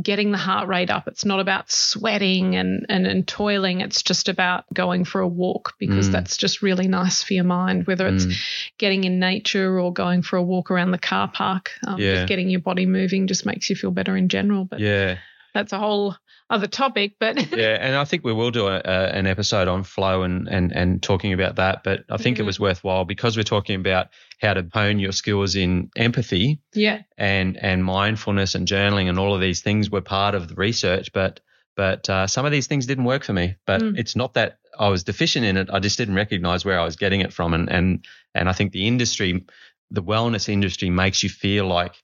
[0.00, 1.06] getting the heart rate up.
[1.06, 3.80] It's not about sweating and, and, and toiling.
[3.82, 6.12] It's just about going for a walk because Mm.
[6.12, 8.36] that's just really nice for your mind, whether it's Mm.
[8.78, 11.72] getting in nature or going for a walk around the car park.
[11.86, 12.14] Um, Yeah.
[12.14, 14.64] Just getting your body moving just makes you feel better in general.
[14.64, 15.18] But Yeah.
[15.54, 16.14] That's a whole
[16.50, 17.16] other topic.
[17.18, 20.48] But yeah, and I think we will do a, a, an episode on flow and,
[20.48, 21.82] and, and talking about that.
[21.84, 22.44] But I think mm-hmm.
[22.44, 24.08] it was worthwhile because we're talking about
[24.40, 26.60] how to hone your skills in empathy.
[26.74, 27.02] Yeah.
[27.16, 31.12] And, and mindfulness and journaling and all of these things were part of the research.
[31.12, 31.40] But
[31.74, 33.56] but uh, some of these things didn't work for me.
[33.66, 33.98] But mm.
[33.98, 35.70] it's not that I was deficient in it.
[35.72, 37.54] I just didn't recognize where I was getting it from.
[37.54, 39.44] And and and I think the industry,
[39.90, 41.94] the wellness industry, makes you feel like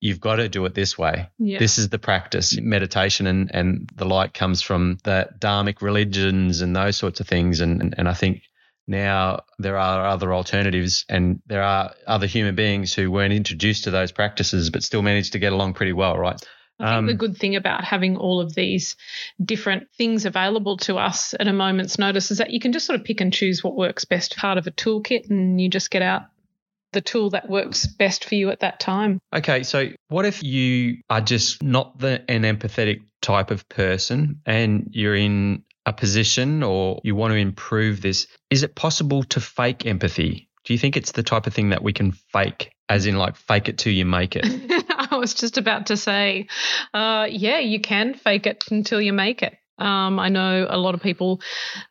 [0.00, 1.28] you've got to do it this way.
[1.38, 1.58] Yeah.
[1.58, 2.58] This is the practice.
[2.58, 7.60] Meditation and, and the like comes from the dharmic religions and those sorts of things.
[7.60, 8.42] And, and, and I think
[8.88, 13.90] now there are other alternatives and there are other human beings who weren't introduced to
[13.90, 16.42] those practices but still managed to get along pretty well, right?
[16.80, 18.96] I think um, the good thing about having all of these
[19.44, 22.98] different things available to us at a moment's notice is that you can just sort
[22.98, 26.00] of pick and choose what works best part of a toolkit and you just get
[26.00, 26.22] out
[26.92, 29.20] the tool that works best for you at that time.
[29.34, 34.88] Okay, so what if you are just not the an empathetic type of person and
[34.92, 38.26] you're in a position or you want to improve this?
[38.50, 40.48] Is it possible to fake empathy?
[40.64, 43.36] Do you think it's the type of thing that we can fake, as in like
[43.36, 44.44] fake it till you make it?
[45.10, 46.48] I was just about to say,
[46.92, 49.56] uh, yeah, you can fake it until you make it.
[49.78, 51.40] Um, I know a lot of people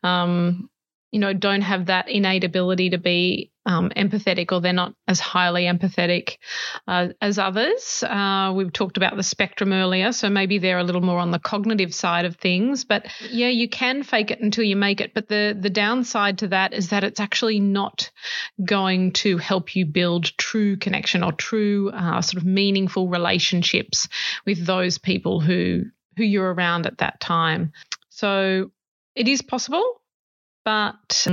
[0.04, 0.70] um,
[1.10, 5.20] you know, don't have that innate ability to be um, empathetic or they're not as
[5.20, 6.38] highly empathetic
[6.88, 8.02] uh, as others.
[8.02, 11.38] Uh, we've talked about the spectrum earlier, so maybe they're a little more on the
[11.38, 12.84] cognitive side of things.
[12.84, 15.14] But yeah, you can fake it until you make it.
[15.14, 18.10] But the, the downside to that is that it's actually not
[18.64, 24.08] going to help you build true connection or true uh, sort of meaningful relationships
[24.44, 25.84] with those people who
[26.16, 27.72] who you're around at that time.
[28.10, 28.72] So
[29.14, 30.00] it is possible
[30.64, 31.26] but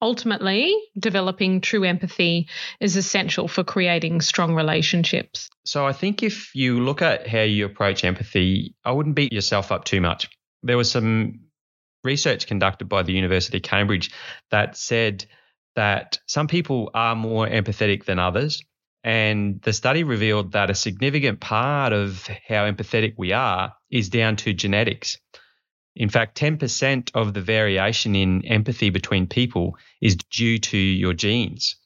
[0.00, 2.48] ultimately, developing true empathy
[2.80, 5.50] is essential for creating strong relationships.
[5.64, 9.72] So, I think if you look at how you approach empathy, I wouldn't beat yourself
[9.72, 10.28] up too much.
[10.62, 11.40] There was some
[12.02, 14.10] research conducted by the University of Cambridge
[14.50, 15.26] that said
[15.74, 18.62] that some people are more empathetic than others.
[19.02, 24.36] And the study revealed that a significant part of how empathetic we are is down
[24.36, 25.18] to genetics.
[25.96, 31.76] In fact, 10% of the variation in empathy between people is due to your genes.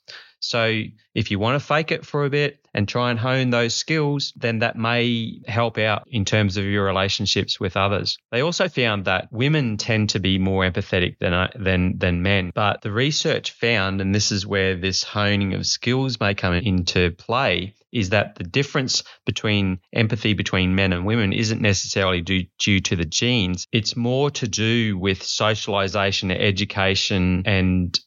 [0.40, 0.82] So
[1.14, 4.32] if you want to fake it for a bit and try and hone those skills,
[4.36, 8.18] then that may help out in terms of your relationships with others.
[8.30, 12.52] They also found that women tend to be more empathetic than uh, than than men.
[12.54, 17.10] But the research found, and this is where this honing of skills may come into
[17.10, 22.80] play, is that the difference between empathy between men and women isn't necessarily due, due
[22.80, 23.66] to the genes.
[23.72, 27.98] It's more to do with socialization, education, and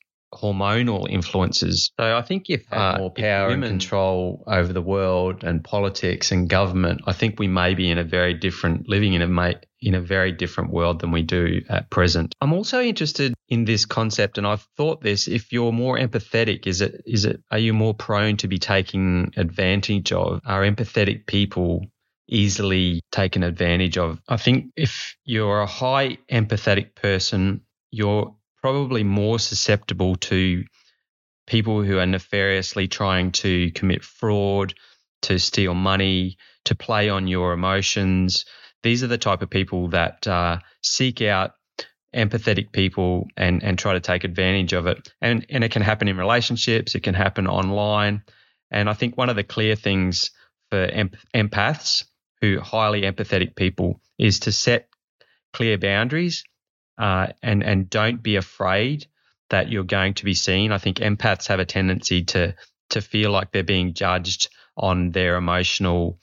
[0.41, 1.91] hormonal influences.
[1.99, 6.49] So I think if uh, more power and control over the world and politics and
[6.49, 10.01] government, I think we may be in a very different living in a in a
[10.01, 12.35] very different world than we do at present.
[12.39, 16.81] I'm also interested in this concept and I've thought this if you're more empathetic is
[16.81, 21.85] it is it are you more prone to be taking advantage of are empathetic people
[22.31, 24.19] easily taken advantage of.
[24.27, 30.63] I think if you're a high empathetic person, you're probably more susceptible to
[31.47, 34.73] people who are nefariously trying to commit fraud,
[35.23, 38.45] to steal money, to play on your emotions.
[38.83, 41.51] These are the type of people that uh, seek out
[42.15, 45.11] empathetic people and and try to take advantage of it.
[45.21, 48.23] And and it can happen in relationships, it can happen online.
[48.69, 50.31] And I think one of the clear things
[50.69, 50.87] for
[51.35, 52.05] empaths
[52.39, 54.87] who highly empathetic people is to set
[55.53, 56.43] clear boundaries
[57.01, 59.07] uh, and and don't be afraid
[59.49, 60.71] that you're going to be seen.
[60.71, 62.53] I think empaths have a tendency to
[62.91, 66.19] to feel like they're being judged on their emotional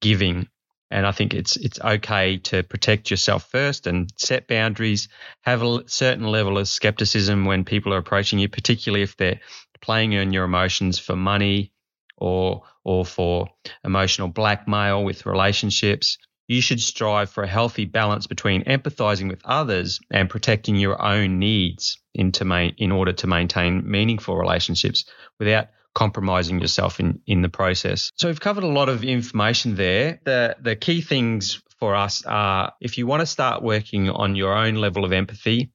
[0.00, 0.48] giving.
[0.92, 5.08] And I think it's it's okay to protect yourself first and set boundaries.
[5.40, 9.40] Have a certain level of skepticism when people are approaching you, particularly if they're
[9.80, 11.72] playing on your emotions for money
[12.16, 13.48] or or for
[13.82, 16.16] emotional blackmail with relationships
[16.48, 21.38] you should strive for a healthy balance between empathizing with others and protecting your own
[21.38, 22.32] needs in,
[22.78, 25.04] in order to maintain meaningful relationships
[25.38, 28.10] without compromising yourself in, in the process.
[28.16, 30.20] So we've covered a lot of information there.
[30.24, 34.56] The the key things for us are if you want to start working on your
[34.56, 35.70] own level of empathy,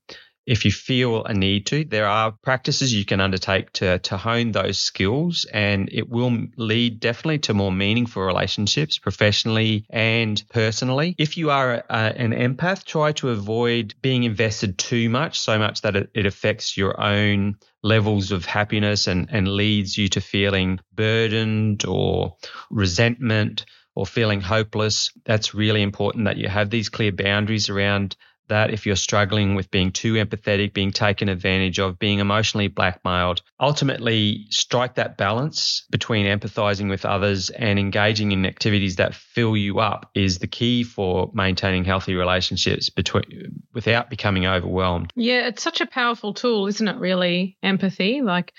[0.47, 4.53] if you feel a need to, there are practices you can undertake to, to hone
[4.53, 11.15] those skills, and it will lead definitely to more meaningful relationships professionally and personally.
[11.17, 15.81] If you are a, an empath, try to avoid being invested too much, so much
[15.81, 20.79] that it, it affects your own levels of happiness and, and leads you to feeling
[20.93, 22.37] burdened or
[22.71, 23.65] resentment
[23.95, 28.15] or feeling hopeless, that's really important that you have these clear boundaries around
[28.49, 33.41] that if you're struggling with being too empathetic, being taken advantage of, being emotionally blackmailed,
[33.59, 39.79] ultimately strike that balance between empathizing with others and engaging in activities that fill you
[39.79, 43.23] up is the key for maintaining healthy relationships between
[43.73, 45.11] without becoming overwhelmed.
[45.15, 47.57] Yeah, it's such a powerful tool, isn't it, really?
[47.61, 48.21] Empathy.
[48.21, 48.53] Like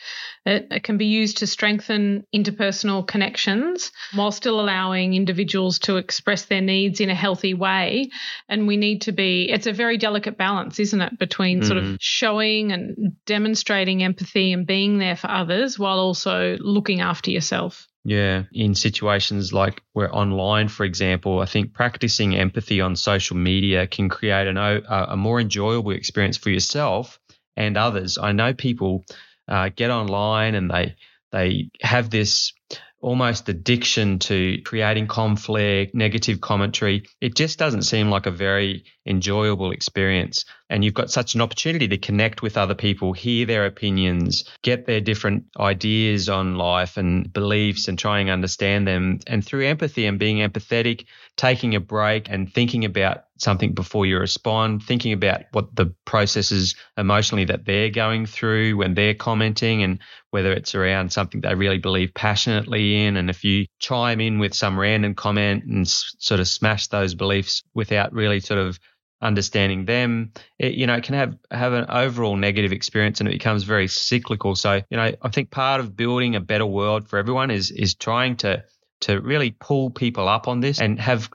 [0.45, 6.45] it, it can be used to strengthen interpersonal connections while still allowing individuals to express
[6.47, 8.11] their needs in a healthy way.
[8.49, 11.65] And we need to be, it's a very delicate balance, isn't it, between mm.
[11.65, 11.97] sort of mm.
[12.01, 17.89] showing and demonstrating empathy and being there for others while also looking after yourself.
[18.05, 23.87] Yeah, in situations like we're online, for example, I think practicing empathy on social media
[23.87, 27.19] can create an, a more enjoyable experience for yourself
[27.57, 28.19] and others.
[28.19, 29.05] I know people
[29.49, 30.97] uh, get online and they
[31.33, 32.53] they have this
[33.01, 37.05] almost addiction to creating conflict, negative commentary.
[37.21, 40.45] It just doesn't seem like a very enjoyable experience.
[40.71, 44.87] And you've got such an opportunity to connect with other people, hear their opinions, get
[44.87, 49.21] their different ideas on life and beliefs and try and understand them.
[49.27, 51.07] And through empathy and being empathetic,
[51.37, 56.75] taking a break and thinking about something before you respond, thinking about what the processes
[56.97, 60.01] emotionally that they're going through when they're commenting and
[60.31, 63.17] whether it's around something they really believe passionately in.
[63.17, 67.15] And if you chime in with some random comment and s- sort of smash those
[67.15, 68.79] beliefs without really sort of
[69.21, 73.33] understanding them, it, you know, it can have, have an overall negative experience and it
[73.33, 74.55] becomes very cyclical.
[74.55, 77.95] So, you know, I think part of building a better world for everyone is, is
[77.95, 78.65] trying to,
[79.03, 81.31] to really pull people up on this and have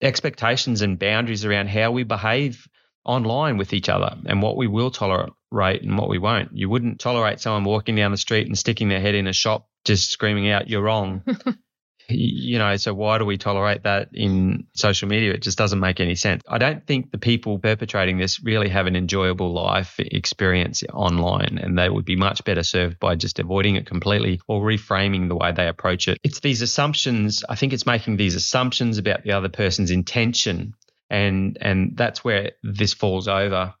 [0.00, 2.66] expectations and boundaries around how we behave
[3.04, 5.32] online with each other and what we will tolerate
[5.82, 6.50] and what we won't.
[6.52, 9.68] You wouldn't tolerate someone walking down the street and sticking their head in a shop
[9.84, 11.22] just screaming out, you're wrong.
[12.08, 15.32] you know, so why do we tolerate that in social media?
[15.32, 16.42] It just doesn't make any sense.
[16.48, 21.76] I don't think the people perpetrating this really have an enjoyable life experience online and
[21.76, 25.52] they would be much better served by just avoiding it completely or reframing the way
[25.52, 26.18] they approach it.
[26.22, 30.74] It's these assumptions, I think it's making these assumptions about the other person's intention
[31.10, 33.74] and and that's where this falls over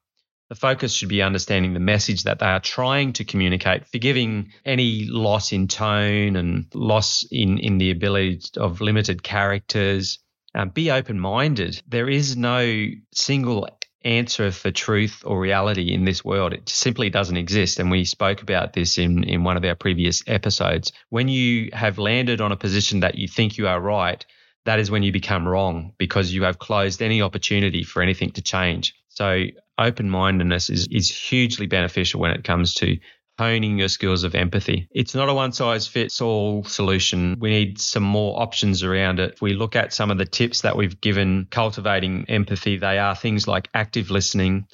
[0.48, 5.04] the focus should be understanding the message that they are trying to communicate, forgiving any
[5.04, 10.18] loss in tone and loss in, in the ability of limited characters.
[10.54, 11.82] Um, be open minded.
[11.86, 13.68] There is no single
[14.04, 16.54] answer for truth or reality in this world.
[16.54, 17.78] It simply doesn't exist.
[17.78, 20.92] And we spoke about this in, in one of our previous episodes.
[21.10, 24.24] When you have landed on a position that you think you are right,
[24.68, 28.42] that is when you become wrong because you have closed any opportunity for anything to
[28.42, 28.94] change.
[29.08, 29.44] So
[29.78, 32.98] open mindedness is, is hugely beneficial when it comes to
[33.38, 34.86] honing your skills of empathy.
[34.90, 37.38] It's not a one size fits all solution.
[37.40, 39.32] We need some more options around it.
[39.32, 43.16] If we look at some of the tips that we've given cultivating empathy, they are
[43.16, 44.66] things like active listening,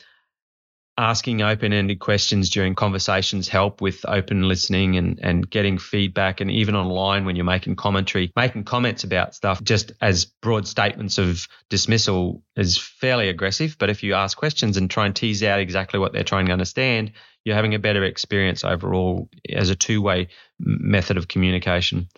[0.96, 6.76] asking open-ended questions during conversations help with open listening and, and getting feedback and even
[6.76, 12.42] online when you're making commentary making comments about stuff just as broad statements of dismissal
[12.54, 13.76] is fairly aggressive.
[13.78, 16.52] But if you ask questions and try and tease out exactly what they're trying to
[16.52, 17.12] understand
[17.44, 20.28] you're having a better experience overall as a two-way
[20.58, 22.08] method of communication.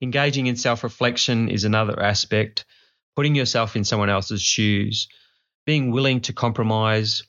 [0.00, 2.64] Engaging in self-reflection is another aspect.
[3.16, 5.08] Putting yourself in someone else's shoes.
[5.66, 7.24] Being willing to compromise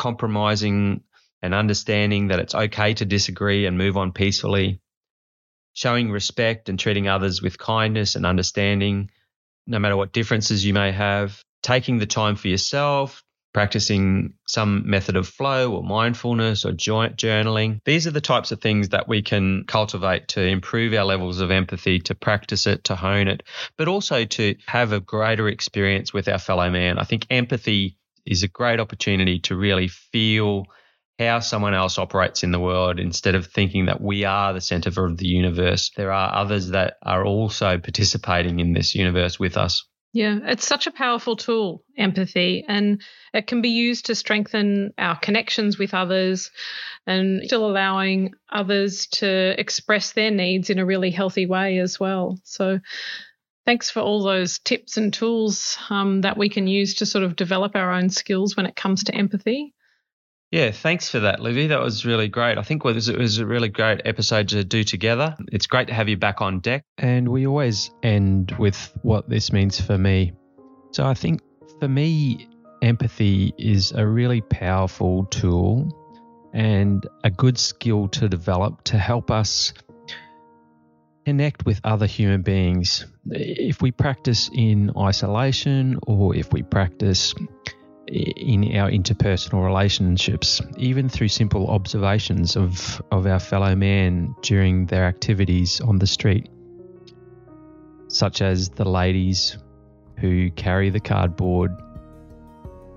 [0.00, 1.02] compromising
[1.42, 4.80] and understanding that it's okay to disagree and move on peacefully,
[5.74, 9.10] showing respect and treating others with kindness and understanding,
[9.66, 13.22] no matter what differences you may have, taking the time for yourself,
[13.52, 17.80] practicing some method of flow or mindfulness or joint journaling.
[17.84, 21.50] These are the types of things that we can cultivate to improve our levels of
[21.50, 23.42] empathy, to practice it, to hone it,
[23.76, 26.98] but also to have a greater experience with our fellow man.
[26.98, 30.64] I think empathy is a great opportunity to really feel
[31.18, 35.04] how someone else operates in the world instead of thinking that we are the center
[35.04, 35.90] of the universe.
[35.96, 39.84] There are others that are also participating in this universe with us.
[40.12, 43.00] Yeah, it's such a powerful tool, empathy, and
[43.32, 46.50] it can be used to strengthen our connections with others
[47.06, 52.40] and still allowing others to express their needs in a really healthy way as well.
[52.42, 52.80] So,
[53.70, 57.36] Thanks for all those tips and tools um, that we can use to sort of
[57.36, 59.74] develop our own skills when it comes to empathy.
[60.50, 61.68] Yeah, thanks for that, Livy.
[61.68, 62.58] That was really great.
[62.58, 65.36] I think it was, it was a really great episode to do together.
[65.52, 66.82] It's great to have you back on deck.
[66.98, 70.32] And we always end with what this means for me.
[70.90, 71.40] So I think
[71.78, 72.48] for me,
[72.82, 75.96] empathy is a really powerful tool
[76.52, 79.72] and a good skill to develop to help us
[81.24, 83.06] connect with other human beings.
[83.32, 87.32] If we practice in isolation or if we practice
[88.08, 95.04] in our interpersonal relationships, even through simple observations of, of our fellow man during their
[95.04, 96.48] activities on the street,
[98.08, 99.56] such as the ladies
[100.18, 101.70] who carry the cardboard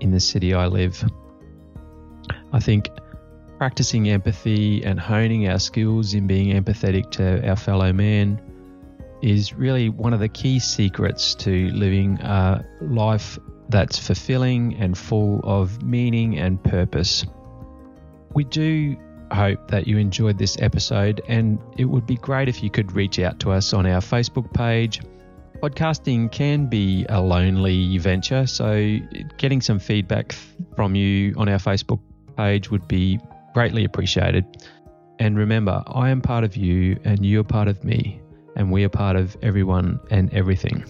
[0.00, 1.04] in the city I live.
[2.52, 2.88] I think
[3.58, 8.40] practicing empathy and honing our skills in being empathetic to our fellow man
[9.24, 13.38] is really one of the key secrets to living a life
[13.70, 17.24] that's fulfilling and full of meaning and purpose.
[18.34, 18.96] We do
[19.32, 23.18] hope that you enjoyed this episode, and it would be great if you could reach
[23.18, 25.00] out to us on our Facebook page.
[25.62, 28.98] Podcasting can be a lonely venture, so
[29.38, 30.34] getting some feedback
[30.76, 32.00] from you on our Facebook
[32.36, 33.18] page would be
[33.54, 34.44] greatly appreciated.
[35.18, 38.20] And remember, I am part of you, and you're part of me,
[38.56, 40.84] and we are part of everyone and everything.